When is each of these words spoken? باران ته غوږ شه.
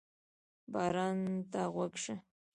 باران 0.73 1.17
ته 1.51 1.61
غوږ 1.73 1.93
شه. 2.03 2.15